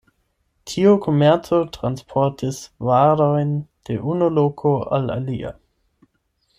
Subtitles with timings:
[0.69, 3.55] Tiu komerco transportis varojn
[3.91, 5.57] de unu loko al alia.